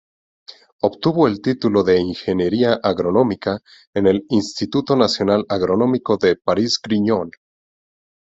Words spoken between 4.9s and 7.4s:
Nacional Agronómico de París-Grignon".